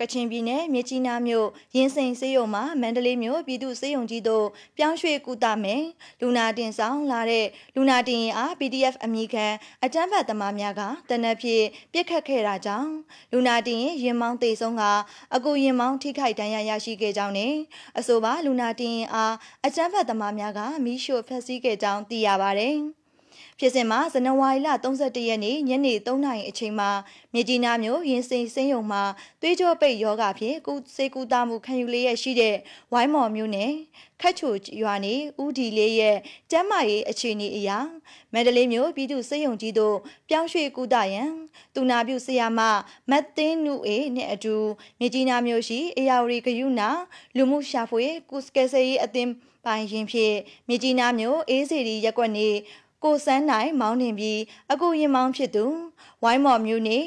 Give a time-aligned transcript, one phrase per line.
[0.00, 5.84] ကချင်ပြည်နယ်မြစ်ကြီးနားမြို့ရင်းစိန်စေးရုံမှာမန္တလေးမြို့ပြည်သူ့စေးရုံကြီးတို့ပြောင်းရွှေ့ကုသမယ်
[6.20, 9.46] လူနာတင်ဆောင်လာတဲ့လူနာတင်ရင်အား PDF အမိခံ
[9.84, 11.62] အကြမ်းဖက်သမားများကတနက်ဖြစ်
[11.92, 12.90] ပြစ်ခတ်ခဲ့တာကြောင့်
[13.32, 14.82] လူနာတင်ရင်ရင်မောင်းတေဆုံးက
[15.34, 17.54] အကူရင်မောင်းထိခိုက်ဒဏ်ရာရရှိခဲ့ကြောင်းနဲ့
[17.98, 19.34] အဆိုပါလူနာတင်ရင်အား
[19.66, 22.78] အကြမ်းဖက်သမားများကမိရှို့ဖျက်ဆီးခဲ့ကြောင်းသိရပါတယ်။
[23.60, 26.90] ဖြစ်စဉ်မှာဇန်နဝါရီလ31ရက်နေ့ညနေ3နာရီအချိန်မှာ
[27.32, 29.02] မြေကြီးနားမြို့ရင်စိန်စင်းယုံမှာ
[29.40, 32.56] သွေးကြောပိတ်ယောဂဖြင့်ကုစေကူတာမှုခံယူလေးရရှိတဲ့
[32.92, 33.72] ဝိုင်းမော်မြို့နယ်
[34.20, 36.16] ခတ်ချိုရွာနေဦးဒီလေးရဲ့
[36.50, 37.70] ကျမ်းမာရေးအခြေအနေအရ
[38.32, 39.96] မန္တလေးမြို့ပြည်သူ့စေယုံကြီးတို့
[40.28, 41.30] ပြောင်းရွှေ့ကူတာရန်
[41.74, 42.60] တူနာပြုဆရာမ
[43.10, 44.56] မတ်သင်းနုအေနဲ့အတူ
[44.98, 46.88] မြေကြီးနားမြို့ရှိအေယာဝတီဂယုနာ
[47.36, 49.30] လူမှုရှာဖွေကုစကဲဆေးအသင်း
[49.64, 50.36] ပိုင်ရင်ဖြင့်
[50.68, 52.48] မြေကြီးနားမြို့အေးစီရီရက်ကွက်နေ
[53.04, 54.40] ကိုစန်းနိုင်မောင်းနှင်ပြီး
[54.72, 55.64] အကူရင်မောင်းဖြစ်သူ
[56.22, 56.98] ဝိုင်းမော်မျိုးနေ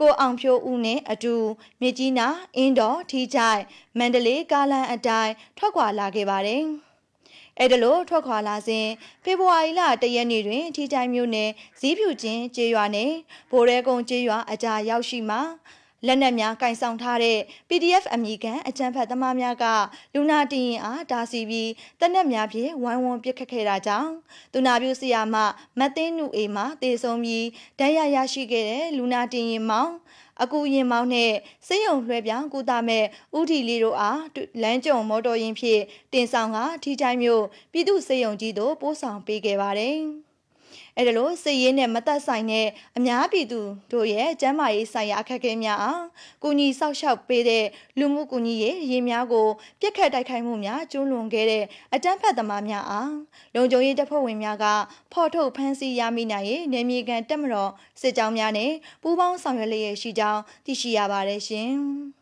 [0.00, 1.34] ကိုအောင်ဖြိုးဦးနဲ့အတူ
[1.80, 2.26] မြကြီးနာ
[2.56, 3.62] အင်းတော်ထီချိုင်
[3.98, 6.64] မန္တလေးကားလမ်းအတိုင်းထွက်ခွာလာခဲ့ပါတယ်။
[7.58, 8.86] အဲ့ဒါလို့ထွက်ခွာလာစဉ်
[9.24, 11.50] ဖေဖော်ဝါရီလတရက်နေ့တွင်ထီချိုင်မြို့နယ်
[11.80, 13.12] ဇီးဖြူချင်းကျေးရွာနယ်
[13.50, 15.40] ဗိုလ်ရဲကုန်းကျေးရွာအကြားရောက်ရှိမှာ
[16.06, 19.64] လက်နက်များကင်ဆောင်ထားတဲ့ PDF အမည်ခံအကြံဖတ်သမားများက
[20.14, 24.12] လူနာတင်ရင်အားတားဆီးပြီးတနက်များဖြင့်ဝိုင်းဝန်းပစ်ခတ်ခဲ့တာကြောင့်
[24.52, 25.36] သူနာပြုဆရာမ
[25.78, 27.46] မတ်သိန်းနုအေးမှတေဆုံးပြီး
[27.78, 29.92] ဒဏ်ရာရရှိခဲ့တဲ့လူနာတင်ရင်မောင်
[30.42, 31.32] အကူရင်မောင်းနဲ့
[31.66, 33.04] စေယုံလွှဲပြောင်းကုသမဲ့
[33.38, 34.20] ဥတီလီတို့အား
[34.62, 40.00] လမ်းကြုံမော်တော်ယာဉ်ဖြင့်တင်ဆောင်ကထီချိုင်းမြို့ပြည်သူ့စေယုံကြီးတို့ပို့ဆောင်ပေးခဲ့ပါတယ်။
[40.98, 42.66] အဲ့ဒါလို့စစ်ရေးနဲ့မသက်ဆိုင်တဲ့
[42.96, 43.60] အများပြည်သူ
[43.92, 46.04] တို့ရဲ့ကျန်းမာရေးဆိုင်ရာအခက်အခဲများအား
[46.42, 47.64] ကုညီဆောက်ရှောက်ပေးတဲ့
[47.98, 49.46] လူမှုကူညီရေးရေးများကို
[49.80, 53.14] ပြစ်ခတ်တိုက်ခိုက်မှုများကျူးလွန်ခဲ့တဲ့အတန်းဖက်သမားများအား
[53.54, 54.66] လုံခြုံရေးတပ်ဖွဲ့ဝင်များက
[55.12, 61.76] ဖော်ထုတ်ဖမ်းဆီးရမိနိုင်ရေးနေမြေကန်တက်မတော်စစ်ကြောင်းများနဲ့ပူးပေါင်းဆောင်ရွက်လျက်ရှိကြောင်းသိရှိရပါတယ်ရှင်။